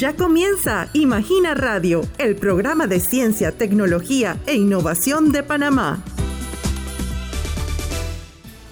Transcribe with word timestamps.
Ya 0.00 0.16
comienza 0.16 0.88
Imagina 0.94 1.52
Radio, 1.52 2.00
el 2.16 2.34
programa 2.34 2.86
de 2.86 3.00
ciencia, 3.00 3.52
tecnología 3.52 4.38
e 4.46 4.54
innovación 4.54 5.30
de 5.30 5.42
Panamá. 5.42 6.02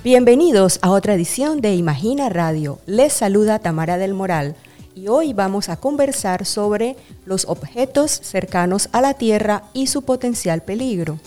Bienvenidos 0.02 0.78
a 0.80 0.90
otra 0.90 1.12
edición 1.12 1.60
de 1.60 1.74
Imagina 1.74 2.30
Radio. 2.30 2.78
Les 2.86 3.12
saluda 3.12 3.58
Tamara 3.58 3.98
del 3.98 4.14
Moral 4.14 4.56
y 4.94 5.08
hoy 5.08 5.34
vamos 5.34 5.68
a 5.68 5.76
conversar 5.76 6.46
sobre 6.46 6.96
los 7.26 7.44
objetos 7.44 8.10
cercanos 8.10 8.88
a 8.92 9.02
la 9.02 9.12
Tierra 9.12 9.64
y 9.74 9.88
su 9.88 10.00
potencial 10.00 10.62
peligro. 10.62 11.18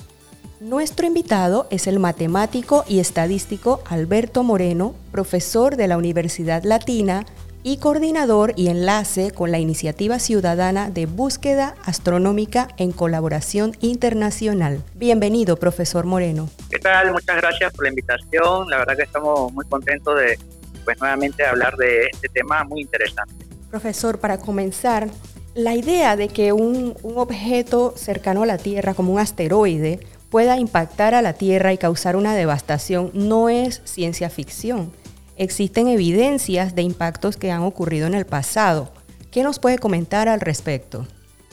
Nuestro 0.59 1.05
invitado 1.05 1.67
es 1.69 1.85
el 1.85 1.99
matemático 1.99 2.85
y 2.87 3.01
estadístico 3.01 3.81
Alberto 3.87 4.41
Moreno, 4.41 4.95
profesor 5.11 5.75
de 5.75 5.87
la 5.87 5.97
Universidad 5.97 6.63
Latina 6.63 7.23
y 7.63 7.77
coordinador 7.77 8.53
y 8.55 8.69
enlace 8.69 9.31
con 9.31 9.51
la 9.51 9.59
iniciativa 9.59 10.19
ciudadana 10.19 10.89
de 10.89 11.05
búsqueda 11.05 11.75
astronómica 11.85 12.69
en 12.77 12.91
colaboración 12.91 13.75
internacional. 13.81 14.83
Bienvenido, 14.95 15.57
profesor 15.57 16.05
Moreno. 16.05 16.49
¿Qué 16.69 16.79
tal? 16.79 17.11
Muchas 17.11 17.37
gracias 17.37 17.71
por 17.73 17.83
la 17.83 17.89
invitación. 17.89 18.69
La 18.69 18.77
verdad 18.77 18.97
que 18.97 19.03
estamos 19.03 19.53
muy 19.53 19.65
contentos 19.65 20.19
de 20.19 20.39
pues 20.83 20.99
nuevamente 20.99 21.45
hablar 21.45 21.75
de 21.77 22.07
este 22.11 22.27
tema 22.29 22.63
muy 22.63 22.81
interesante. 22.81 23.45
Profesor, 23.69 24.19
para 24.19 24.39
comenzar, 24.39 25.09
la 25.53 25.75
idea 25.75 26.15
de 26.15 26.29
que 26.29 26.53
un, 26.53 26.95
un 27.03 27.17
objeto 27.17 27.93
cercano 27.95 28.43
a 28.43 28.45
la 28.45 28.57
Tierra, 28.57 28.95
como 28.95 29.13
un 29.13 29.19
asteroide, 29.19 29.99
pueda 30.29 30.57
impactar 30.57 31.13
a 31.13 31.21
la 31.21 31.33
Tierra 31.33 31.71
y 31.71 31.77
causar 31.77 32.15
una 32.15 32.33
devastación 32.33 33.11
no 33.13 33.49
es 33.49 33.81
ciencia 33.83 34.29
ficción 34.29 34.91
existen 35.37 35.87
evidencias 35.87 36.75
de 36.75 36.81
impactos 36.81 37.37
que 37.37 37.51
han 37.51 37.61
ocurrido 37.61 38.07
en 38.07 38.13
el 38.13 38.25
pasado. 38.25 38.93
¿Qué 39.31 39.43
nos 39.43 39.59
puede 39.59 39.77
comentar 39.77 40.27
al 40.27 40.41
respecto? 40.41 41.07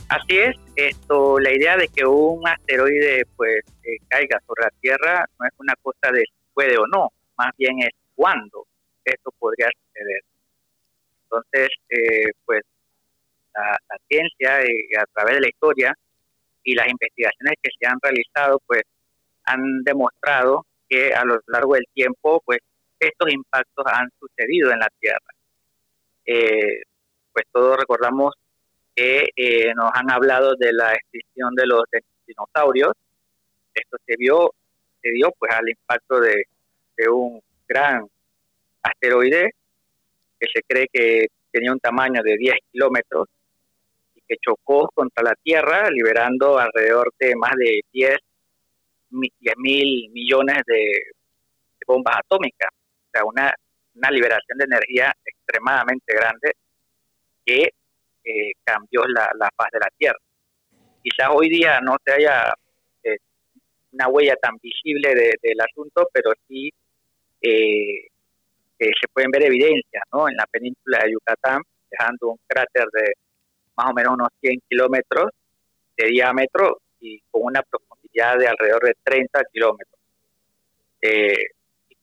Así 0.08 0.38
es, 0.38 0.56
esto, 0.74 1.38
la 1.38 1.52
idea 1.52 1.76
de 1.76 1.88
que 1.88 2.06
un 2.06 2.46
asteroide 2.48 3.24
pues 3.36 3.60
eh, 3.84 3.98
caiga 4.08 4.40
sobre 4.46 4.64
la 4.64 4.70
Tierra 4.80 5.24
no 5.38 5.46
es 5.46 5.52
una 5.58 5.74
cosa 5.82 6.12
de 6.12 6.24
puede 6.54 6.76
o 6.78 6.86
no, 6.86 7.08
más 7.36 7.50
bien 7.56 7.78
es 7.80 7.90
cuándo 8.14 8.66
esto 9.04 9.30
podría 9.38 9.68
suceder. 9.68 10.20
Entonces, 11.24 11.68
eh, 11.90 12.30
pues 12.44 12.62
la, 13.54 13.78
ciencia 14.08 14.62
eh, 14.62 14.98
a 14.98 15.04
través 15.12 15.34
de 15.36 15.40
la 15.42 15.48
historia 15.48 15.94
y 16.62 16.74
las 16.74 16.88
investigaciones 16.88 17.54
que 17.62 17.70
se 17.78 17.86
han 17.86 17.98
realizado 18.02 18.60
pues 18.66 18.82
han 19.44 19.82
demostrado 19.84 20.66
que 20.88 21.12
a 21.12 21.24
lo 21.24 21.40
largo 21.46 21.74
del 21.74 21.86
tiempo 21.94 22.42
pues 22.44 22.58
estos 23.00 23.32
impactos 23.32 23.84
han 23.86 24.08
sucedido 24.18 24.72
en 24.72 24.78
la 24.80 24.88
Tierra. 24.98 25.32
Eh, 26.24 26.82
pues 27.32 27.44
todos 27.52 27.76
recordamos 27.76 28.34
que 28.94 29.28
eh, 29.36 29.72
nos 29.74 29.90
han 29.94 30.10
hablado 30.10 30.54
de 30.56 30.72
la 30.72 30.92
extinción 30.92 31.54
de 31.54 31.66
los 31.66 31.84
dinosaurios. 32.26 32.92
Esto 33.72 33.96
se 34.04 34.16
vio, 34.18 34.50
se 35.00 35.10
dio 35.10 35.30
pues 35.38 35.52
al 35.52 35.68
impacto 35.68 36.20
de, 36.20 36.44
un 37.10 37.40
gran 37.68 38.04
asteroide 38.82 39.52
que 40.40 40.46
se 40.52 40.62
cree 40.66 40.86
que 40.92 41.26
tenía 41.52 41.72
un 41.72 41.78
tamaño 41.78 42.22
de 42.24 42.36
10 42.36 42.56
kilómetros 42.72 43.28
y 44.16 44.20
que 44.26 44.36
chocó 44.44 44.90
contra 44.92 45.22
la 45.22 45.34
Tierra, 45.42 45.88
liberando 45.90 46.58
alrededor 46.58 47.12
de 47.20 47.36
más 47.36 47.52
de 47.56 47.80
10 47.92 48.16
mil 49.10 50.10
millones 50.10 50.62
de 50.66 50.92
bombas 51.86 52.16
atómicas 52.16 52.68
una, 53.24 53.52
una 53.94 54.10
liberación 54.10 54.58
de 54.58 54.64
energía 54.64 55.12
extremadamente 55.24 56.14
grande 56.14 56.52
que 57.44 57.70
eh, 58.24 58.52
cambió 58.64 59.04
la, 59.06 59.30
la, 59.38 59.48
faz 59.56 59.68
de 59.72 59.78
la 59.78 59.90
Tierra. 59.96 60.18
Quizás 61.02 61.28
hoy 61.32 61.48
día 61.48 61.80
no 61.80 61.96
se 62.04 62.12
haya 62.12 62.52
eh, 63.02 63.16
una 63.92 64.08
huella 64.08 64.36
tan 64.36 64.56
visible 64.62 65.14
del 65.14 65.60
asunto, 65.60 66.08
pero 66.12 66.32
sí 66.46 66.70
eh, 67.40 68.08
se 68.78 69.08
pueden 69.12 69.30
ver 69.30 69.44
evidencias 69.44 70.02
¿no? 70.12 70.28
en 70.28 70.36
la 70.36 70.46
península 70.46 71.00
de 71.04 71.12
Yucatán, 71.12 71.62
dejando 71.90 72.30
un 72.30 72.38
cráter 72.46 72.86
de 72.92 73.12
más 73.76 73.90
o 73.90 73.94
menos 73.94 74.14
unos 74.14 74.28
100 74.40 74.60
kilómetros 74.68 75.30
de 75.96 76.06
diámetro 76.06 76.78
y 77.00 77.20
con 77.30 77.42
una 77.44 77.62
profundidad 77.62 78.36
de 78.38 78.48
alrededor 78.48 78.82
de 78.84 78.94
30 79.02 79.42
kilómetros. 79.52 80.00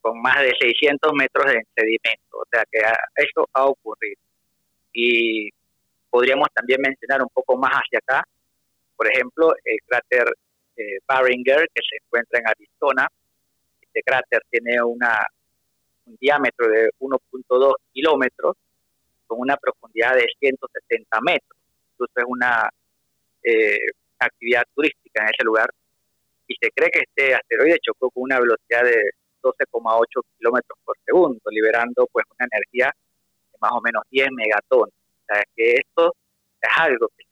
Con 0.06 0.22
más 0.22 0.40
de 0.40 0.52
600 0.56 1.12
metros 1.14 1.46
de 1.46 1.66
sedimento. 1.74 2.38
O 2.38 2.44
sea 2.48 2.62
que 2.70 2.78
eso 3.16 3.48
ha 3.52 3.66
ocurrido. 3.66 4.20
Y 4.92 5.50
podríamos 6.08 6.46
también 6.54 6.80
mencionar 6.80 7.22
un 7.22 7.28
poco 7.34 7.56
más 7.56 7.72
hacia 7.72 7.98
acá, 7.98 8.22
por 8.94 9.08
ejemplo, 9.08 9.52
el 9.64 9.78
cráter 9.84 10.32
eh, 10.76 10.98
Barringer, 11.08 11.66
que 11.74 11.82
se 11.82 11.96
encuentra 11.96 12.38
en 12.38 12.46
Arizona. 12.46 13.08
Este 13.80 14.00
cráter 14.02 14.42
tiene 14.48 14.80
una, 14.80 15.26
un 16.06 16.16
diámetro 16.20 16.68
de 16.68 16.88
1.2 17.00 17.74
kilómetros 17.92 18.54
con 19.26 19.40
una 19.40 19.56
profundidad 19.56 20.14
de 20.14 20.26
170 20.38 21.20
metros. 21.22 21.58
Entonces 21.90 22.16
es 22.16 22.24
una 22.28 22.70
eh, 23.42 23.86
actividad 24.20 24.62
turística 24.72 25.24
en 25.24 25.30
ese 25.30 25.44
lugar. 25.44 25.68
Y 26.46 26.54
se 26.60 26.70
cree 26.70 26.90
que 26.90 27.00
este 27.00 27.34
asteroide 27.34 27.80
chocó 27.82 28.08
con 28.10 28.22
una 28.22 28.38
velocidad 28.38 28.84
de 28.84 29.10
12,8 29.52 30.22
kilómetros 30.38 30.78
por 30.84 30.96
segundo, 31.04 31.40
liberando 31.50 32.06
pues 32.12 32.24
una 32.38 32.48
energía 32.50 32.92
de 33.52 33.58
más 33.60 33.72
o 33.72 33.80
menos 33.80 34.02
10 34.10 34.28
megatones. 34.32 34.94
O 34.94 35.34
sea, 35.34 35.42
que 35.54 35.74
esto 35.74 36.12
es 36.60 36.70
algo 36.76 37.08
que 37.16 37.24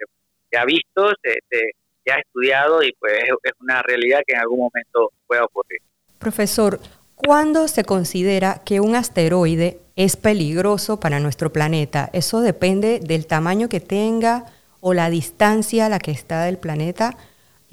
se, 0.51 0.59
ha 0.59 0.65
visto, 0.65 1.11
se, 1.23 2.13
ha 2.13 2.19
estudiado 2.19 2.83
y 2.83 2.93
pues 2.99 3.15
es, 3.43 3.53
una 3.61 3.83
realidad 3.83 4.21
que 4.27 4.35
en 4.35 4.41
algún 4.41 4.61
momento 4.61 5.13
pueda 5.27 5.45
ocurrir. 5.45 5.81
Profesor, 6.19 6.81
¿cuándo 7.15 7.69
se 7.69 7.85
considera 7.85 8.63
que 8.65 8.81
un 8.81 8.95
asteroide 8.95 9.81
es 9.97 10.17
peligroso 10.17 11.01
para 11.01 11.21
nuestro 11.21 11.53
planeta? 11.53 12.11
¿Eso 12.13 12.41
depende 12.41 13.01
del 13.01 13.27
tamaño 13.27 13.69
que 13.69 13.81
tenga 13.81 14.47
o 14.81 14.93
la 14.95 15.11
distancia 15.11 15.87
a 15.87 15.89
la 15.89 15.99
que 15.99 16.11
está 16.11 16.45
del 16.45 16.59
planeta? 16.59 17.17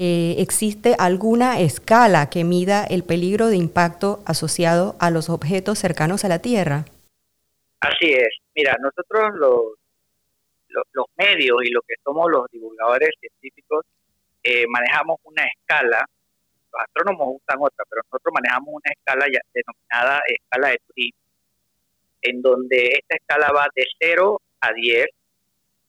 Eh, 0.03 0.41
¿existe 0.41 0.95
alguna 0.97 1.59
escala 1.59 2.27
que 2.31 2.43
mida 2.43 2.83
el 2.85 3.03
peligro 3.03 3.49
de 3.49 3.55
impacto 3.55 4.23
asociado 4.25 4.95
a 4.99 5.11
los 5.11 5.29
objetos 5.29 5.77
cercanos 5.77 6.25
a 6.25 6.27
la 6.27 6.39
Tierra? 6.39 6.85
Así 7.81 8.11
es. 8.11 8.29
Mira, 8.55 8.75
nosotros 8.81 9.29
los, 9.35 10.85
los, 10.93 11.05
medios 11.17 11.55
y 11.63 11.69
lo 11.69 11.81
que 11.83 11.93
somos 12.03 12.31
los 12.31 12.47
divulgadores 12.51 13.11
científicos 13.19 13.85
eh, 14.41 14.65
manejamos 14.69 15.19
una 15.23 15.43
escala, 15.45 16.03
los 16.73 16.81
astrónomos 16.81 17.35
usan 17.39 17.61
otra, 17.61 17.85
pero 17.87 18.01
nosotros 18.03 18.33
manejamos 18.33 18.69
una 18.69 18.91
escala 18.97 19.27
ya 19.31 19.39
denominada 19.53 20.23
escala 20.25 20.69
de 20.69 20.79
Turing, 20.87 21.13
en 22.23 22.41
donde 22.41 22.85
esta 22.87 23.17
escala 23.17 23.51
va 23.51 23.67
de 23.75 23.85
0 23.99 24.41
a 24.61 24.73
10 24.73 25.05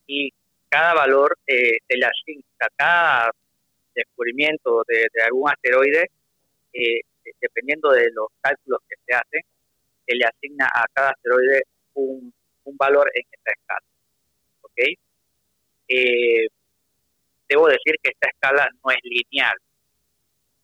y 0.07 0.31
cada 0.69 0.93
valor 0.93 1.39
eh, 1.47 1.79
se 1.89 1.97
le 1.97 2.05
asigna, 2.05 2.67
cada 2.77 3.31
descubrimiento 3.95 4.83
de, 4.87 5.09
algún 5.25 5.51
asteroide, 5.51 6.11
eh, 6.73 7.01
dependiendo 7.41 7.91
de 7.91 8.11
los 8.13 8.29
cálculos 8.41 8.81
que 8.89 8.97
se 9.07 9.15
hacen, 9.15 9.43
se 10.07 10.15
le 10.17 10.25
asigna 10.25 10.67
a 10.67 10.85
cada 10.93 11.11
asteroide 11.11 11.63
un, 11.95 12.33
valor 12.79 13.11
en 13.15 13.23
esta 13.31 13.53
escala. 13.53 13.87
¿Ok? 14.63 14.79
Eh, 15.89 16.47
debo 17.49 17.69
decir 17.69 17.95
que 18.03 18.11
esta 18.11 18.29
escala 18.29 18.69
no 18.83 18.91
es 18.91 18.99
lineal. 19.03 19.57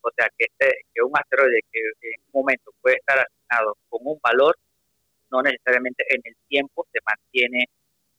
O 0.00 0.10
sea, 0.16 0.28
que, 0.36 0.46
este, 0.46 0.80
que 0.94 1.02
un 1.02 1.12
asteroide 1.14 1.60
que 1.70 1.80
en 1.80 2.20
un 2.32 2.40
momento 2.40 2.72
puede 2.80 2.96
estar 2.96 3.18
asignado 3.18 3.76
con 3.88 4.00
un 4.04 4.18
valor, 4.22 4.56
no 5.30 5.42
necesariamente 5.42 6.04
en 6.08 6.22
el 6.24 6.34
tiempo 6.48 6.86
se 6.92 6.98
mantiene 7.04 7.66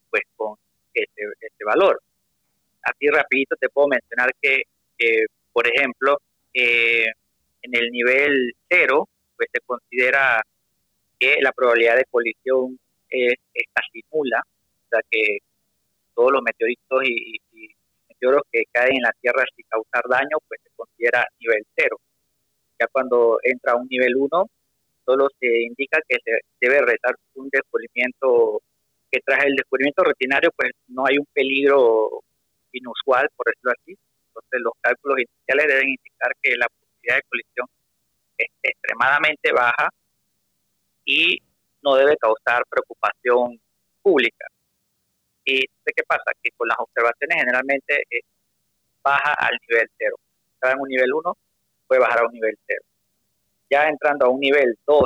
pues 0.10 0.24
con 0.36 0.56
ese, 0.94 1.24
ese 1.42 1.64
valor. 1.66 2.02
Así 2.84 3.08
rapidito 3.10 3.56
te 3.56 3.70
puedo 3.70 3.88
mencionar 3.88 4.32
que 4.42 4.64
por 5.54 5.68
ejemplo, 5.68 6.18
eh, 6.54 7.06
en 7.62 7.76
el 7.76 7.90
nivel 7.92 8.54
cero, 8.70 9.08
pues 9.36 9.50
se 9.52 9.60
considera 9.62 10.42
que 11.20 11.38
la 11.42 11.52
probabilidad 11.52 11.98
de 11.98 12.06
colisión 12.10 12.80
es, 13.10 13.36
casi 13.74 14.04
nula, 14.12 14.42
o 14.46 14.88
sea 14.90 15.02
que 15.10 15.40
todos 16.14 16.32
los 16.32 16.42
meteoritos 16.42 17.04
y, 17.04 17.40
meteoros 18.10 18.44
que 18.52 18.64
caen 18.72 18.96
en 18.96 19.02
la 19.02 19.14
Tierra 19.22 19.44
sin 19.56 19.66
causar 19.70 20.04
daño, 20.10 20.38
pues 20.48 20.60
se 20.64 20.70
considera 20.76 21.26
nivel 21.40 21.64
cero. 21.76 21.98
Ya 22.80 22.88
cuando 22.92 23.40
entra 23.44 23.74
a 23.74 23.76
un 23.78 23.88
nivel 23.88 24.16
uno, 24.16 24.50
solo 25.06 25.28
se 25.40 25.62
indica 25.64 26.00
que 26.08 26.18
se 26.24 26.32
debe 26.60 26.82
realizar 26.82 27.16
un 27.36 27.50
descubrimiento 27.50 28.62
que 29.12 29.20
tras 29.26 29.44
el 29.46 29.56
descubrimiento 29.56 30.04
rutinario, 30.04 30.52
pues 30.56 30.72
no 30.88 31.06
hay 31.06 31.18
un 31.18 31.26
peligro 31.34 32.22
inusual, 32.72 33.28
por 33.36 33.48
decirlo 33.48 33.72
así, 33.72 33.98
entonces 34.40 34.62
los 34.62 34.74
cálculos 34.82 35.20
iniciales 35.20 35.68
deben 35.68 35.90
indicar 35.90 36.32
que 36.42 36.56
la 36.58 36.68
posibilidad 36.68 37.16
de 37.16 37.30
colisión 37.30 37.68
es 38.38 38.48
extremadamente 38.64 39.52
baja 39.52 39.90
y 41.06 41.40
no 41.82 41.96
debe 41.96 42.16
causar 42.18 42.64
preocupación 42.70 43.60
pública. 44.02 44.48
¿Y 45.46 45.62
qué 45.62 46.04
pasa? 46.08 46.32
Que 46.42 46.52
con 46.56 46.68
las 46.68 46.78
observaciones 46.80 47.38
generalmente 47.38 48.04
baja 49.04 49.34
al 49.34 49.58
nivel 49.68 49.88
cero. 49.98 50.16
Estaba 50.54 50.74
en 50.74 50.82
un 50.82 50.90
nivel 50.90 51.14
1, 51.14 51.38
puede 51.88 52.02
bajar 52.02 52.20
a 52.20 52.26
un 52.28 52.34
nivel 52.34 52.56
0. 52.68 52.82
Ya 53.72 53.88
entrando 53.88 54.26
a 54.26 54.30
un 54.30 54.40
nivel 54.40 54.78
2, 54.86 55.06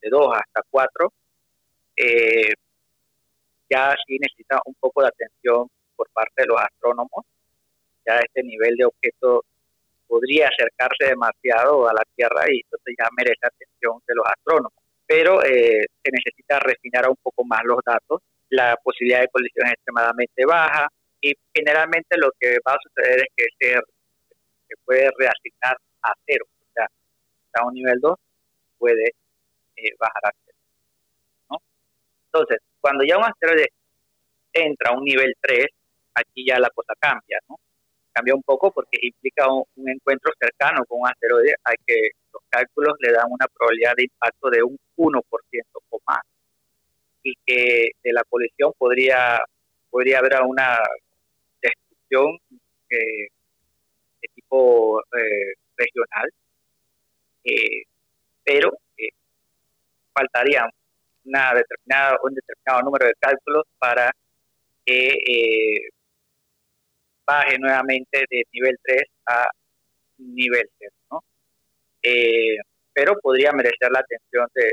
de 0.00 0.10
2 0.10 0.34
hasta 0.34 0.62
4, 0.70 1.12
eh, 1.96 2.52
ya 3.70 3.94
sí 4.06 4.18
necesita 4.18 4.60
un 4.64 4.74
poco 4.74 5.02
de 5.02 5.08
atención 5.08 5.68
por 5.96 6.08
parte 6.10 6.42
de 6.42 6.46
los 6.46 6.60
astrónomos. 6.60 7.24
Ya 8.06 8.18
este 8.18 8.42
nivel 8.42 8.76
de 8.76 8.84
objeto 8.84 9.44
podría 10.06 10.48
acercarse 10.48 11.06
demasiado 11.06 11.88
a 11.88 11.92
la 11.92 12.02
Tierra 12.14 12.44
y 12.50 12.60
entonces 12.60 12.94
ya 12.98 13.08
merece 13.16 13.46
atención 13.46 14.00
de 14.06 14.14
los 14.14 14.26
astrónomos. 14.26 14.72
Pero 15.06 15.42
eh, 15.44 15.84
se 16.02 16.10
necesita 16.10 16.58
refinar 16.60 17.08
un 17.08 17.16
poco 17.22 17.44
más 17.44 17.60
los 17.64 17.78
datos. 17.84 18.20
La 18.50 18.76
posibilidad 18.82 19.20
de 19.20 19.28
colisión 19.28 19.66
es 19.66 19.74
extremadamente 19.74 20.44
baja 20.46 20.88
y 21.20 21.32
generalmente 21.54 22.16
lo 22.18 22.30
que 22.38 22.58
va 22.66 22.74
a 22.74 22.78
suceder 22.82 23.20
es 23.20 23.28
que 23.36 23.46
se, 23.58 23.74
se 23.74 24.74
puede 24.84 25.10
reasignar 25.18 25.76
a 26.02 26.12
cero. 26.26 26.44
O 26.60 26.72
sea, 26.74 26.86
a 27.54 27.66
un 27.66 27.74
nivel 27.74 27.98
2 28.00 28.14
puede 28.78 29.08
eh, 29.76 29.94
bajar 29.98 30.26
a 30.26 30.30
cero. 30.44 30.58
¿no? 31.50 31.56
Entonces, 32.26 32.58
cuando 32.80 33.04
ya 33.04 33.18
un 33.18 33.24
asteroide 33.24 33.68
entra 34.52 34.90
a 34.90 34.96
un 34.96 35.04
nivel 35.04 35.34
3, 35.40 35.66
aquí 36.14 36.46
ya 36.46 36.58
la 36.58 36.70
cosa 36.70 36.94
cambia, 36.98 37.38
¿no? 37.48 37.56
Cambia 38.14 38.34
un 38.34 38.42
poco 38.42 38.72
porque 38.72 38.98
implica 39.02 39.46
un, 39.48 39.64
encuentro 39.88 40.32
cercano 40.40 40.84
con 40.86 41.00
un 41.00 41.08
asteroide, 41.08 41.54
hay 41.64 41.76
que 41.86 42.10
los 42.32 42.42
cálculos 42.48 42.94
le 43.00 43.12
dan 43.12 43.26
una 43.28 43.46
probabilidad 43.48 43.94
de 43.96 44.04
impacto 44.04 44.50
de 44.50 44.62
un 44.62 44.78
1% 44.96 45.20
o 45.90 45.98
más. 46.06 46.22
Y 47.22 47.34
que 47.44 47.90
de 48.02 48.12
la 48.12 48.22
colisión 48.28 48.72
podría, 48.78 49.44
podría 49.90 50.18
haber 50.20 50.34
una 50.46 50.78
destrucción 51.60 52.38
eh, 52.90 53.28
de 54.22 54.28
tipo 54.34 55.00
eh, 55.00 55.54
regional, 55.76 56.30
eh, 57.44 57.82
pero 58.44 58.70
faltaría 60.14 60.68
una 61.24 61.54
determinada, 61.54 62.18
un 62.22 62.34
determinado 62.34 62.82
número 62.82 63.06
de 63.06 63.14
cálculos 63.18 63.64
para 63.78 64.12
que 64.84 65.08
eh, 65.08 65.88
baje 67.26 67.58
nuevamente 67.58 68.24
de 68.30 68.44
nivel 68.52 68.76
3 68.82 69.02
a 69.26 69.48
nivel 70.18 70.68
0, 70.78 70.92
¿no? 71.10 71.20
Eh, 72.02 72.56
pero 72.92 73.18
podría 73.20 73.52
merecer 73.52 73.90
la 73.90 74.00
atención 74.00 74.46
de, 74.54 74.72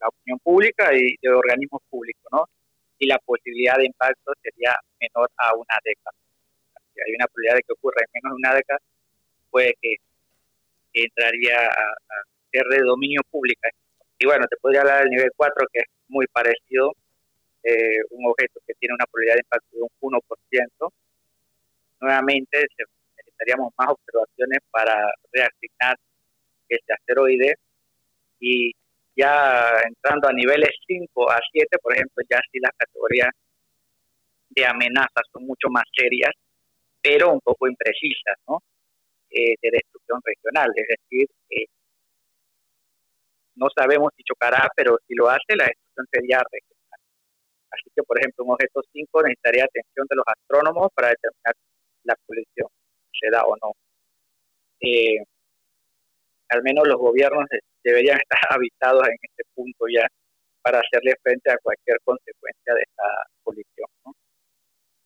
la 0.00 0.08
opinión 0.08 0.38
pública 0.40 0.92
y 0.92 1.14
de 1.22 1.28
organismos 1.30 1.80
públicos, 1.88 2.24
¿no? 2.32 2.44
Y 2.98 3.06
la 3.06 3.18
posibilidad 3.20 3.76
de 3.76 3.86
impacto 3.86 4.32
sería 4.42 4.74
menor 5.00 5.30
a 5.36 5.54
una 5.54 5.76
década. 5.84 6.16
Si 6.94 7.00
hay 7.00 7.14
una 7.14 7.26
probabilidad 7.26 7.56
de 7.56 7.62
que 7.62 7.72
ocurra 7.72 8.02
en 8.02 8.10
menos 8.14 8.36
de 8.36 8.40
una 8.40 8.54
década, 8.56 8.80
puede 9.50 9.74
que, 9.80 9.96
entraría 10.94 11.58
a, 11.58 11.94
ser 12.50 12.64
de 12.66 12.78
dominio 12.80 13.22
público. 13.30 13.60
Y 14.18 14.26
bueno, 14.26 14.46
te 14.48 14.56
podría 14.58 14.82
hablar 14.82 15.02
del 15.02 15.10
nivel 15.10 15.30
4, 15.36 15.66
que 15.72 15.80
es 15.80 15.86
muy 16.08 16.26
parecido, 16.26 16.92
eh, 17.62 17.98
un 18.10 18.26
objeto 18.30 18.60
que 18.66 18.74
tiene 18.78 18.94
una 18.94 19.06
probabilidad 19.06 19.36
de 19.36 19.40
impacto 19.40 19.76
de 19.76 19.82
un 19.82 19.88
1%. 20.00 20.92
Nuevamente 22.00 22.66
necesitaríamos 23.16 23.72
más 23.78 23.88
observaciones 23.90 24.58
para 24.70 25.12
reasignar 25.32 25.96
este 26.68 26.92
asteroide 26.92 27.54
y 28.40 28.72
ya 29.16 29.80
entrando 29.86 30.28
a 30.28 30.32
niveles 30.32 30.70
5 30.86 31.30
a 31.30 31.38
7, 31.52 31.78
por 31.82 31.94
ejemplo, 31.94 32.24
ya 32.28 32.40
sí 32.50 32.58
las 32.60 32.72
categorías 32.76 33.30
de 34.50 34.66
amenazas 34.66 35.24
son 35.32 35.46
mucho 35.46 35.68
más 35.70 35.84
serias, 35.94 36.32
pero 37.02 37.32
un 37.32 37.40
poco 37.40 37.68
imprecisas, 37.68 38.36
¿no? 38.48 38.58
Eh, 39.30 39.54
de 39.62 39.70
destrucción 39.70 40.20
regional, 40.24 40.70
es 40.76 40.86
decir, 40.88 41.26
eh, 41.50 41.66
no 43.54 43.68
sabemos 43.74 44.12
si 44.16 44.22
chocará, 44.24 44.68
pero 44.76 44.98
si 45.06 45.14
lo 45.14 45.28
hace, 45.28 45.56
la 45.56 45.64
destrucción 45.64 46.06
sería 46.10 46.38
regional. 46.50 46.71
Así 47.72 47.90
que, 47.94 48.02
por 48.02 48.18
ejemplo, 48.18 48.44
un 48.44 48.52
objeto 48.52 48.82
5 48.92 49.22
necesitaría 49.22 49.64
atención 49.64 50.06
de 50.08 50.16
los 50.16 50.26
astrónomos 50.26 50.90
para 50.94 51.08
determinar 51.08 51.54
la 52.04 52.16
colisión, 52.26 52.68
se 53.12 53.30
da 53.30 53.44
o 53.44 53.56
no. 53.56 53.72
Eh, 54.80 55.24
al 56.50 56.62
menos 56.62 56.86
los 56.86 56.98
gobiernos 56.98 57.46
deberían 57.82 58.18
estar 58.18 58.38
avisados 58.58 59.08
en 59.08 59.16
este 59.22 59.42
punto 59.54 59.86
ya 59.88 60.06
para 60.62 60.80
hacerle 60.80 61.14
frente 61.22 61.50
a 61.50 61.58
cualquier 61.62 61.98
consecuencia 62.04 62.74
de 62.74 62.82
esta 62.82 63.08
colisión. 63.42 63.88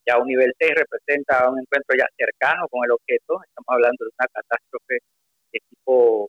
Ya 0.06 0.18
un 0.18 0.28
nivel 0.28 0.52
6 0.58 0.72
representa 0.76 1.50
un 1.50 1.60
encuentro 1.60 1.96
ya 1.98 2.06
cercano 2.16 2.68
con 2.68 2.84
el 2.84 2.92
objeto, 2.92 3.40
estamos 3.42 3.68
hablando 3.68 4.04
de 4.04 4.10
una 4.18 4.28
catástrofe 4.28 4.98
de 5.52 5.60
tipo 5.70 6.28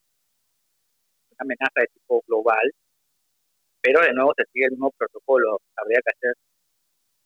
amenaza 1.38 1.82
de 1.82 1.88
tipo 1.94 2.24
global, 2.28 2.72
pero 3.88 4.02
de 4.02 4.14
nuevo 4.14 4.34
se 4.36 4.44
sigue 4.52 4.66
el 4.66 4.72
mismo 4.72 4.92
protocolo. 4.98 5.60
Habría 5.78 6.00
que 6.04 6.12
hacer 6.12 6.34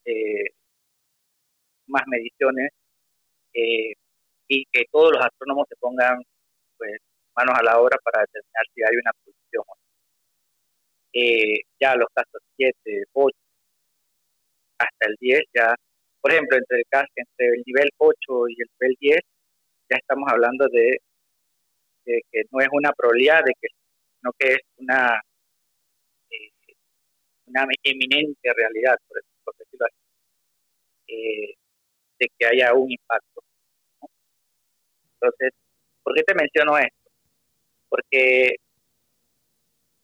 eh, 0.05 0.49
más 1.87 2.03
mediciones 2.07 2.69
eh, 3.53 3.93
y 4.47 4.65
que 4.71 4.83
todos 4.91 5.11
los 5.13 5.25
astrónomos 5.25 5.65
se 5.69 5.75
pongan 5.77 6.21
pues 6.77 6.97
manos 7.35 7.55
a 7.59 7.63
la 7.63 7.79
obra 7.79 7.97
para 8.03 8.21
determinar 8.21 8.63
si 8.75 8.83
hay 8.83 8.95
una 8.95 9.11
posición 9.25 9.63
o 9.67 9.73
no. 9.75 9.81
Eh, 11.13 11.61
ya 11.79 11.95
los 11.95 12.07
casos 12.13 12.41
7, 12.57 12.75
8, 13.13 13.35
hasta 14.77 15.07
el 15.07 15.15
10, 15.19 15.41
ya, 15.53 15.73
por 16.21 16.31
ejemplo, 16.31 16.57
entre 16.57 16.77
el, 16.77 16.85
entre 17.15 17.47
el 17.47 17.63
nivel 17.65 17.89
8 17.97 18.13
y 18.49 18.61
el 18.61 18.67
nivel 18.79 18.95
10, 18.99 19.19
ya 19.89 19.97
estamos 19.97 20.29
hablando 20.31 20.67
de, 20.69 20.97
de 22.05 22.21
que 22.31 22.43
no 22.51 22.61
es 22.61 22.67
una 22.71 22.91
probabilidad 22.93 23.43
de 23.45 23.53
que 23.59 23.67
sino 24.21 24.31
que 24.37 24.53
es 24.53 24.59
una, 24.77 25.19
una 27.51 27.67
eminente 27.83 28.53
realidad, 28.55 28.97
por, 29.43 29.55
decirlo 29.57 29.87
eh, 31.07 31.53
de 32.19 32.27
que 32.37 32.45
haya 32.45 32.73
un 32.73 32.91
impacto. 32.91 33.43
Entonces, 35.13 35.51
¿por 36.03 36.15
qué 36.15 36.23
te 36.23 36.33
menciono 36.33 36.77
esto? 36.77 37.11
Porque 37.89 38.55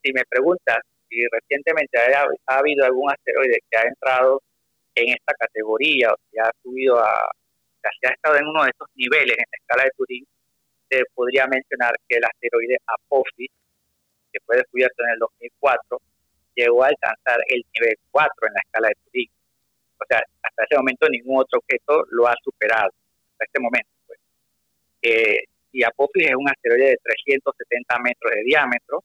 si 0.03 0.13
me 0.13 0.23
preguntas 0.29 0.79
si 1.09 1.17
recientemente 1.31 1.97
ha, 1.97 2.57
habido 2.57 2.85
algún 2.85 3.09
asteroide 3.09 3.59
que 3.69 3.77
ha 3.77 3.83
entrado 3.83 4.41
en 4.95 5.13
esta 5.13 5.33
categoría 5.39 6.12
o 6.12 6.17
que 6.29 6.39
ha 6.39 6.51
subido 6.62 7.00
a, 7.00 7.31
que 8.01 8.07
ha 8.07 8.12
estado 8.12 8.36
en 8.38 8.48
uno 8.48 8.63
de 8.63 8.69
estos 8.69 8.88
niveles 8.95 9.38
en 9.38 9.45
la 9.50 9.57
escala 9.57 9.83
de 9.86 9.91
Turín, 9.95 10.25
se 10.89 11.03
podría 11.13 11.48
mencionar 11.48 11.93
que 12.07 12.17
el 12.17 12.25
asteroide 12.25 12.77
Apophis 12.86 13.51
que 14.31 14.39
fue 14.45 14.57
descubierto 14.57 15.03
en 15.03 15.10
el 15.12 15.19
2004, 15.19 16.01
llegó 16.57 16.83
a 16.83 16.87
alcanzar 16.87 17.39
el 17.47 17.63
nivel 17.73 17.95
4 18.11 18.31
en 18.47 18.53
la 18.53 18.59
escala 18.59 18.87
de 18.89 18.95
Turing. 19.05 19.29
O 19.99 20.05
sea, 20.09 20.21
hasta 20.41 20.63
ese 20.63 20.77
momento 20.77 21.07
ningún 21.09 21.39
otro 21.41 21.59
objeto 21.59 22.05
lo 22.11 22.27
ha 22.27 22.35
superado, 22.43 22.91
hasta 23.31 23.45
este 23.45 23.59
momento. 23.59 23.89
Pues. 24.05 24.19
Eh, 25.01 25.43
y 25.71 25.83
Apophis 25.83 26.27
es 26.27 26.35
un 26.35 26.49
asteroide 26.49 26.89
de 26.89 26.97
370 27.03 27.99
metros 27.99 28.31
de 28.33 28.43
diámetro 28.43 29.03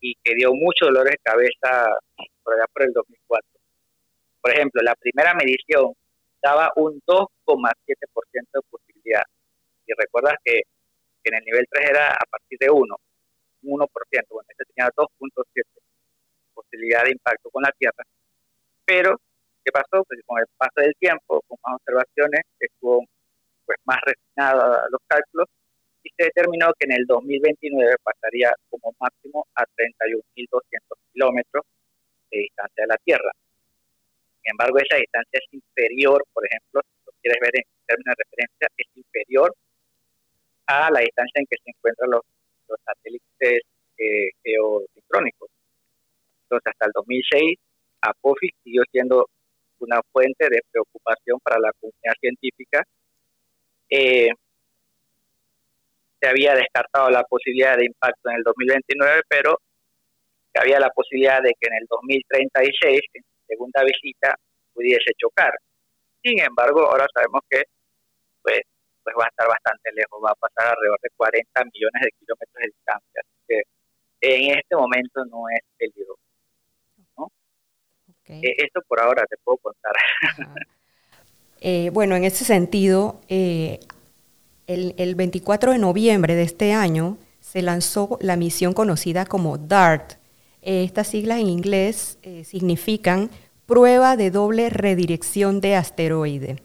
y 0.00 0.14
que 0.22 0.34
dio 0.34 0.52
mucho 0.52 0.86
dolor 0.86 1.08
de 1.08 1.16
cabeza 1.22 1.96
por 2.42 2.54
allá 2.54 2.66
por 2.72 2.82
el 2.82 2.92
2004. 2.92 3.48
Por 4.40 4.50
ejemplo, 4.52 4.82
la 4.82 4.94
primera 4.96 5.34
medición 5.34 5.92
daba 6.42 6.70
un 6.76 7.00
2,7% 7.06 7.72
de 8.52 8.60
posibilidad. 8.70 9.22
Y 9.86 9.92
recuerdas 9.96 10.34
que, 10.44 10.62
que 11.22 11.28
en 11.30 11.34
el 11.34 11.44
nivel 11.44 11.66
3 11.70 11.90
era 11.90 12.12
a 12.12 12.26
partir 12.30 12.58
de 12.58 12.70
1 12.70 12.96
1%, 13.62 14.26
bueno, 14.30 14.48
este 14.48 14.64
tenía 14.74 14.90
2.7 14.96 15.79
posibilidad 16.70 17.04
de 17.04 17.12
impacto 17.12 17.50
con 17.50 17.62
la 17.62 17.72
Tierra, 17.72 18.04
pero 18.84 19.16
¿qué 19.64 19.72
pasó? 19.72 20.04
Pues 20.04 20.20
con 20.26 20.38
el 20.38 20.46
paso 20.56 20.76
del 20.76 20.94
tiempo, 20.98 21.42
con 21.46 21.58
más 21.64 21.76
observaciones, 21.80 22.42
estuvo 22.58 23.04
pues 23.66 23.78
más 23.84 23.98
refinado 24.04 24.88
los 24.90 25.00
cálculos 25.06 25.46
y 26.02 26.08
se 26.16 26.24
determinó 26.24 26.72
que 26.78 26.86
en 26.86 26.92
el 26.92 27.06
2029 27.06 27.96
pasaría 28.02 28.52
como 28.70 28.92
máximo 28.98 29.46
a 29.54 29.64
31.200 29.76 30.60
kilómetros 31.12 31.64
de 32.30 32.38
distancia 32.38 32.84
de 32.84 32.86
la 32.86 32.96
Tierra. 33.04 33.32
Sin 34.42 34.52
embargo, 34.52 34.78
esa 34.78 34.96
distancia 34.96 35.38
es 35.38 35.52
inferior, 35.52 36.24
por 36.32 36.46
ejemplo, 36.46 36.80
si 36.82 37.04
lo 37.04 37.12
quieres 37.20 37.38
ver 37.40 37.56
en 37.56 37.64
términos 37.86 38.14
de 38.16 38.24
referencia, 38.24 38.68
es 38.76 38.86
inferior 38.94 39.54
a 40.66 40.90
la 40.90 41.00
distancia 41.00 41.40
en 41.40 41.46
que 41.46 41.56
se 41.62 41.70
encuentran 41.70 42.10
los 42.10 42.22
los 42.70 42.78
satélites 42.84 43.62
eh, 43.98 44.30
geosincrónicos. 44.42 45.50
Entonces, 46.44 46.72
hasta 46.72 46.86
el 46.86 46.92
2006, 47.10 47.58
Apophis 48.02 48.52
siguió 48.62 48.82
siendo 48.90 49.26
una 49.80 50.00
fuente 50.12 50.48
de 50.48 50.60
preocupación 50.70 51.38
para 51.42 51.58
la 51.58 51.72
comunidad 51.80 52.14
científica. 52.20 52.82
Eh, 53.90 54.30
se 56.20 56.28
había 56.28 56.54
descartado 56.54 57.10
la 57.10 57.24
posibilidad 57.24 57.76
de 57.76 57.86
impacto 57.86 58.30
en 58.30 58.36
el 58.36 58.42
2029, 58.42 59.22
pero 59.28 59.58
había 60.54 60.78
la 60.80 60.90
posibilidad 60.90 61.40
de 61.42 61.52
que 61.58 61.68
en 61.68 61.74
el 61.74 61.86
2036, 61.88 63.00
segunda 63.46 63.82
visita 63.84 64.34
pudiese 64.74 65.12
chocar. 65.16 65.52
Sin 66.22 66.40
embargo, 66.40 66.82
ahora 66.86 67.06
sabemos 67.14 67.40
que 67.48 67.62
pues, 68.42 68.60
pues 69.02 69.16
va 69.18 69.24
a 69.24 69.28
estar 69.28 69.48
bastante 69.48 69.90
lejos, 69.94 70.20
va 70.24 70.32
a 70.32 70.34
pasar 70.34 70.74
alrededor 70.74 71.00
de 71.02 71.10
40 71.16 71.64
millones 71.72 72.02
de 72.02 72.10
kilómetros 72.20 72.60
de 72.60 72.66
distancia. 72.66 73.20
Así 73.24 73.40
que 73.48 73.62
en 74.20 74.58
este 74.58 74.76
momento 74.76 75.24
no 75.26 75.48
es 75.48 75.60
peligroso. 75.78 76.29
Eh, 78.30 78.54
eso 78.58 78.80
por 78.86 79.00
ahora 79.00 79.24
te 79.28 79.36
puedo 79.44 79.58
contar. 79.58 79.92
Eh, 81.62 81.90
bueno, 81.92 82.16
en 82.16 82.24
ese 82.24 82.46
sentido, 82.46 83.20
eh, 83.28 83.80
el, 84.66 84.94
el 84.96 85.14
24 85.14 85.72
de 85.72 85.78
noviembre 85.78 86.34
de 86.34 86.42
este 86.42 86.72
año 86.72 87.18
se 87.40 87.60
lanzó 87.60 88.16
la 88.22 88.36
misión 88.36 88.72
conocida 88.72 89.26
como 89.26 89.58
DART. 89.58 90.14
estas 90.62 91.08
siglas 91.08 91.38
en 91.40 91.48
inglés 91.50 92.18
significan 92.44 93.28
Prueba 93.66 94.16
de 94.16 94.30
Doble 94.30 94.70
Redirección 94.70 95.60
de 95.60 95.76
Asteroide. 95.76 96.62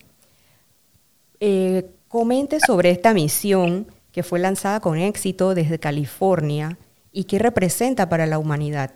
comente 2.08 2.62
sobre 2.66 2.92
esta 2.92 3.14
misión 3.14 3.88
que 4.14 4.24
fue 4.24 4.40
lanzada 4.40 4.80
con 4.80 4.98
éxito 4.98 5.54
desde 5.54 5.78
California 5.78 6.78
y 7.12 7.26
qué 7.26 7.38
representa 7.38 8.08
para 8.08 8.26
la 8.26 8.40
humanidad? 8.40 8.92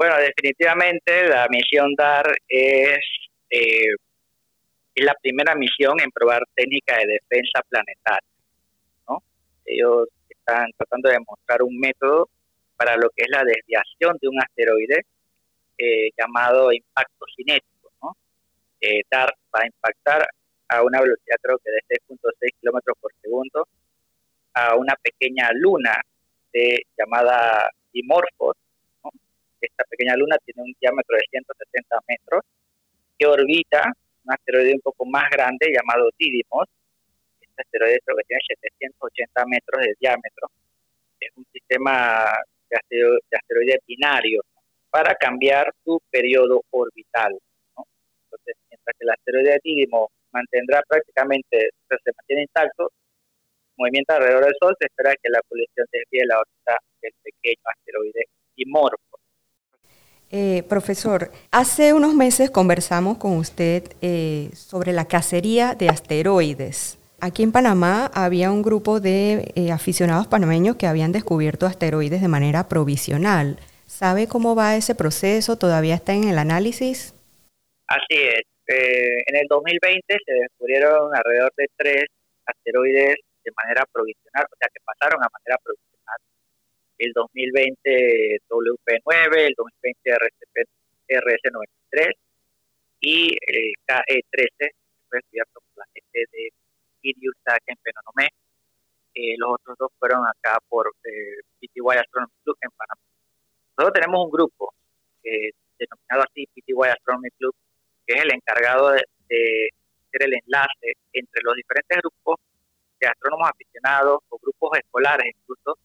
Bueno, 0.00 0.16
definitivamente 0.16 1.28
la 1.28 1.46
misión 1.50 1.94
DAR 1.94 2.24
es, 2.48 3.04
eh, 3.50 3.92
la 4.94 5.14
primera 5.20 5.54
misión 5.54 6.00
en 6.00 6.10
probar 6.10 6.42
técnica 6.54 6.96
de 6.96 7.20
defensa 7.20 7.60
planetaria. 7.68 8.30
¿no? 9.06 9.22
Ellos 9.66 10.08
están 10.26 10.70
tratando 10.78 11.10
de 11.10 11.16
demostrar 11.16 11.62
un 11.62 11.78
método 11.78 12.30
para 12.78 12.96
lo 12.96 13.10
que 13.10 13.24
es 13.24 13.28
la 13.28 13.44
desviación 13.44 14.16
de 14.22 14.28
un 14.28 14.40
asteroide 14.40 15.02
eh, 15.76 16.08
llamado 16.16 16.72
impacto 16.72 17.26
cinético. 17.36 17.92
¿no? 18.00 18.16
Eh, 18.80 19.02
DAR 19.10 19.30
va 19.54 19.60
a 19.60 19.66
impactar 19.66 20.26
a 20.68 20.82
una 20.82 21.02
velocidad 21.02 21.36
creo 21.42 21.58
que 21.58 21.72
de 21.72 21.98
6.6 22.08 22.48
kilómetros 22.58 22.96
por 22.98 23.12
segundo 23.20 23.68
a 24.54 24.76
una 24.76 24.94
pequeña 25.02 25.50
luna 25.52 26.00
llamada 26.96 27.68
Dimorphos. 27.92 28.56
Esta 29.60 29.84
pequeña 29.84 30.16
luna 30.16 30.36
tiene 30.44 30.62
un 30.62 30.74
diámetro 30.80 31.16
de 31.16 31.24
170 31.30 31.98
metros 32.08 32.42
que 33.18 33.26
orbita 33.26 33.92
un 34.24 34.32
asteroide 34.32 34.74
un 34.74 34.80
poco 34.80 35.04
más 35.04 35.28
grande 35.30 35.72
llamado 35.72 36.08
Didymos. 36.18 36.66
Este 37.40 37.62
asteroide 37.62 38.00
creo 38.04 38.16
que 38.16 38.24
tiene 38.24 38.42
780 38.48 39.44
metros 39.46 39.82
de 39.82 39.94
diámetro. 40.00 40.48
Es 41.20 41.30
un 41.36 41.46
sistema 41.52 42.32
de 42.70 43.36
asteroides 43.36 43.78
binario 43.86 44.42
para 44.90 45.14
cambiar 45.14 45.72
su 45.84 46.00
periodo 46.10 46.62
orbital. 46.70 47.38
Entonces, 48.24 48.54
mientras 48.70 48.96
que 48.96 49.04
el 49.04 49.10
asteroide 49.10 49.60
Didymos 49.62 50.08
mantendrá 50.32 50.82
prácticamente, 50.88 51.70
se 51.88 52.12
mantiene 52.16 52.42
intacto, 52.42 52.90
movimiento 53.76 54.14
alrededor 54.14 54.44
del 54.44 54.54
Sol, 54.60 54.74
se 54.78 54.86
espera 54.86 55.14
que 55.22 55.28
la 55.30 55.40
colisión 55.48 55.86
desvíe 55.90 56.24
la 56.26 56.38
órbita 56.38 56.78
del 57.02 57.12
pequeño 57.22 57.62
asteroide 57.64 58.24
Dimorfo. 58.56 59.09
Eh, 60.32 60.62
profesor, 60.68 61.32
hace 61.50 61.92
unos 61.92 62.14
meses 62.14 62.52
conversamos 62.52 63.18
con 63.18 63.36
usted 63.36 63.82
eh, 64.00 64.50
sobre 64.54 64.92
la 64.92 65.08
cacería 65.08 65.74
de 65.74 65.88
asteroides. 65.88 66.98
Aquí 67.20 67.42
en 67.42 67.50
Panamá 67.50 68.08
había 68.14 68.52
un 68.52 68.62
grupo 68.62 69.00
de 69.00 69.52
eh, 69.56 69.72
aficionados 69.72 70.28
panameños 70.28 70.76
que 70.76 70.86
habían 70.86 71.10
descubierto 71.10 71.66
asteroides 71.66 72.22
de 72.22 72.28
manera 72.28 72.68
provisional. 72.68 73.58
¿Sabe 73.88 74.28
cómo 74.28 74.54
va 74.54 74.76
ese 74.76 74.94
proceso? 74.94 75.58
¿Todavía 75.58 75.96
está 75.96 76.14
en 76.14 76.28
el 76.28 76.38
análisis? 76.38 77.12
Así 77.88 78.22
es. 78.22 78.42
en 78.68 79.34
el 79.34 79.48
2020 79.48 80.16
se 80.24 80.32
descubrieron 80.32 81.10
alrededor 81.12 81.52
de 81.56 81.66
tres 81.76 82.04
asteroides 82.46 83.16
de 83.44 83.50
manera 83.64 83.84
provisional, 83.92 84.44
o 84.44 84.56
sea 84.56 84.68
que 84.72 84.80
pasaron 84.84 85.20
a 85.20 85.26
manera 85.26 85.58
provisional. 85.64 85.89
El 87.00 87.12
2020 87.14 88.40
WP9, 88.46 89.36
el 89.38 89.54
2020 89.56 90.10
RCP, 90.10 90.68
RS93 91.08 92.12
y 93.00 93.38
el 93.40 93.72
KE13, 93.88 94.70
fue 95.08 95.18
descubierto 95.18 95.60
por 95.60 95.78
la 95.78 95.84
gente 95.94 96.20
de 96.30 96.50
Sirius 97.00 97.34
en 97.66 97.76
Penonomé. 97.82 98.28
Eh, 99.14 99.34
los 99.38 99.54
otros 99.54 99.76
dos 99.78 99.90
fueron 99.98 100.26
acá 100.26 100.58
por 100.68 100.92
eh, 101.04 101.40
PTY 101.58 101.96
Astronomy 101.96 102.34
Club 102.44 102.58
en 102.60 102.70
Panamá. 102.76 103.00
Nosotros 103.78 103.94
tenemos 103.94 104.24
un 104.26 104.30
grupo 104.30 104.74
eh, 105.24 105.52
denominado 105.78 106.28
así 106.28 106.46
PTY 106.52 106.84
Astronomy 106.84 107.30
Club, 107.38 107.54
que 108.06 108.12
es 108.12 108.24
el 108.24 108.34
encargado 108.34 108.90
de, 108.90 109.02
de 109.26 109.70
hacer 110.06 110.28
el 110.28 110.34
enlace 110.34 110.92
entre 111.14 111.40
los 111.44 111.56
diferentes 111.56 111.96
grupos 112.02 112.36
de 113.00 113.06
astrónomos 113.06 113.48
aficionados 113.48 114.18
o 114.28 114.38
grupos 114.38 114.78
escolares 114.78 115.32
incluso 115.34 115.78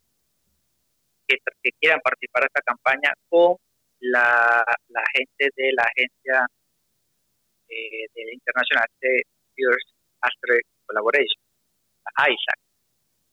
que, 1.27 1.71
quieran 1.85 2.01
participar 2.01 2.41
en 2.41 2.47
esta 2.47 2.61
campaña 2.65 3.13
con 3.29 3.57
la, 3.99 4.65
gente 5.13 5.49
de 5.55 5.71
la 5.73 5.83
agencia 5.83 6.47
eh, 7.69 8.05
de 8.11 8.33
International 8.33 8.85
Earth 9.01 9.89
Asteroid 10.21 10.65
Collaboration, 10.87 11.41
la 12.17 12.29
ISAC, 12.29 12.59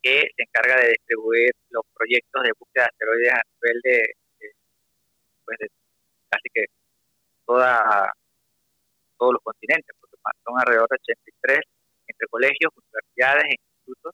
que 0.03 0.29
se 0.37 0.43
encarga 0.43 0.83
de 0.83 0.89
distribuir 0.91 1.51
los 1.71 1.83
proyectos 1.95 2.43
de 2.43 2.53
búsqueda 2.59 2.85
de 2.85 2.91
asteroides 2.91 3.33
a 3.33 3.43
nivel 3.57 3.81
de, 3.85 4.15
pues 5.47 5.59
casi 6.29 6.49
que 6.53 6.65
toda, 7.47 8.13
todos 9.17 9.33
los 9.33 9.43
continentes, 9.43 9.97
porque 9.99 10.17
son 10.45 10.61
alrededor 10.61 10.89
de 10.91 10.97
83 11.01 11.61
entre 12.07 12.27
colegios, 12.29 12.73
universidades, 12.77 13.45
institutos, 13.49 14.13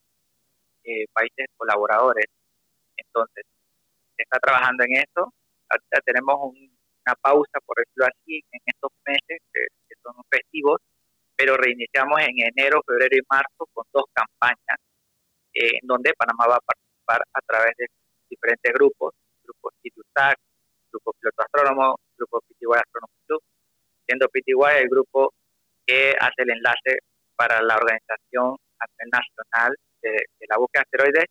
eh, 0.85 1.07
países 1.13 1.47
colaboradores. 1.57 2.27
Entonces, 2.97 3.45
está 4.23 4.39
trabajando 4.39 4.85
en 4.85 4.97
esto. 4.97 5.33
Ahorita 5.71 6.01
tenemos 6.05 6.37
una 6.53 7.15
pausa, 7.21 7.59
por 7.65 7.77
decirlo 7.77 8.07
así, 8.07 8.41
en 8.53 8.61
estos 8.67 8.91
meses 9.07 9.39
que, 9.53 9.67
son 10.03 10.15
festivos, 10.31 10.81
pero 11.37 11.57
reiniciamos 11.57 12.21
en 12.21 12.35
enero, 12.55 12.81
febrero 12.87 13.17
y 13.17 13.27
marzo 13.31 13.67
con 13.73 13.85
dos 13.93 14.05
campañas 14.13 14.79
eh, 15.53 15.79
en 15.81 15.87
donde 15.87 16.15
Panamá 16.15 16.47
va 16.47 16.57
a 16.57 16.61
participar 16.61 17.21
a 17.33 17.41
través 17.47 17.73
de 17.77 17.87
diferentes 18.31 18.73
grupos, 18.73 19.13
grupos 19.43 19.73
CITUSAC, 19.83 20.39
grupo 20.91 21.13
Piloto 21.19 21.43
Astrónomo, 21.43 21.97
grupo 22.17 22.41
PTY 22.41 22.67
Astrónomo 22.77 23.13
Club, 23.27 23.43
siendo 24.07 24.29
PTY 24.29 24.83
el 24.83 24.89
grupo 24.89 25.33
que 25.87 26.15
hace 26.19 26.43
el 26.43 26.51
enlace 26.51 26.99
para 27.37 27.63
la 27.63 27.77
organización 27.77 28.57
a 28.81 28.87
nivel 28.87 29.11
nacional 29.11 29.77
de, 30.03 30.47
la 30.49 30.57
búsqueda 30.59 30.83
de 30.83 30.99
asteroides 30.99 31.27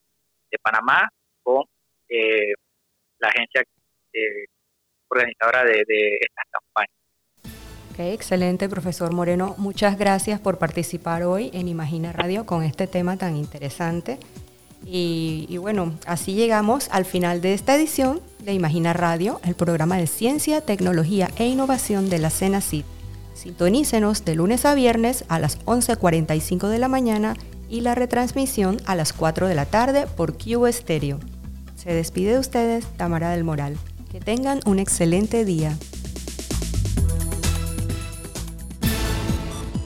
de 0.51 0.57
Panamá 0.59 1.07
con 1.43 1.63
eh, 2.09 2.53
la 3.19 3.29
agencia 3.29 3.63
eh, 4.13 4.45
organizadora 5.09 5.63
de, 5.63 5.81
estas 6.19 6.45
campañas. 6.51 6.91
Okay, 7.93 8.13
excelente, 8.13 8.69
profesor 8.69 9.13
Moreno. 9.13 9.55
Muchas 9.57 9.97
gracias 9.97 10.39
por 10.39 10.59
participar 10.59 11.23
hoy 11.23 11.49
en 11.53 11.67
Imagina 11.67 12.13
Radio 12.13 12.45
con 12.45 12.63
este 12.63 12.87
tema 12.87 13.17
tan 13.17 13.35
interesante. 13.35 14.19
Y, 14.85 15.57
bueno, 15.57 15.97
así 16.05 16.33
llegamos 16.33 16.87
al 16.91 17.03
final 17.03 17.41
de 17.41 17.53
esta 17.53 17.75
edición 17.75 18.21
de 18.39 18.53
Imagina 18.53 18.93
Radio, 18.93 19.41
el 19.43 19.55
programa 19.55 19.97
de 19.97 20.07
ciencia, 20.07 20.61
tecnología 20.61 21.29
e 21.37 21.47
innovación 21.47 22.09
de 22.09 22.19
la 22.19 22.29
CENACIT. 22.29 22.85
Sintonícenos 23.33 24.23
de 24.23 24.35
lunes 24.35 24.65
a 24.65 24.75
viernes 24.75 25.25
a 25.27 25.39
las 25.39 25.59
11.45 25.65 26.69
de 26.69 26.79
la 26.79 26.87
mañana 26.87 27.35
y 27.69 27.81
la 27.81 27.95
retransmisión 27.95 28.77
a 28.85 28.95
las 28.95 29.13
4 29.13 29.47
de 29.47 29.55
la 29.55 29.65
tarde 29.65 30.05
por 30.15 30.37
Q 30.37 30.71
Stereo. 30.71 31.19
Se 31.87 31.93
despide 31.93 32.33
de 32.33 32.39
ustedes 32.39 32.85
Tamara 32.97 33.29
del 33.29 33.45
Moral. 33.45 33.77
Que 34.11 34.19
tengan 34.19 34.59
un 34.65 34.77
excelente 34.77 35.45
día. 35.45 35.77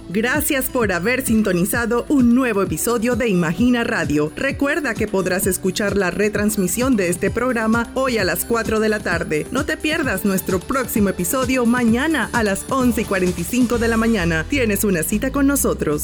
Gracias 0.09 0.71
por 0.71 0.91
haber 0.93 1.23
sintonizado 1.23 2.07
un 2.09 2.33
nuevo 2.33 2.63
episodio 2.63 3.15
de 3.15 3.29
Imagina 3.29 3.83
Radio. 3.83 4.31
Recuerda 4.35 4.95
que 4.95 5.07
podrás 5.07 5.45
escuchar 5.45 5.95
la 5.95 6.09
retransmisión 6.09 6.95
de 6.95 7.09
este 7.09 7.29
programa 7.29 7.91
hoy 7.93 8.17
a 8.17 8.23
las 8.23 8.45
4 8.45 8.79
de 8.79 8.89
la 8.89 8.99
tarde. 8.99 9.45
No 9.51 9.65
te 9.65 9.77
pierdas 9.77 10.25
nuestro 10.25 10.59
próximo 10.59 11.09
episodio 11.09 11.67
mañana 11.67 12.31
a 12.33 12.41
las 12.41 12.65
11 12.71 13.01
y 13.01 13.05
45 13.05 13.77
de 13.77 13.87
la 13.87 13.97
mañana. 13.97 14.43
Tienes 14.49 14.83
una 14.85 15.03
cita 15.03 15.31
con 15.31 15.45
nosotros. 15.45 16.01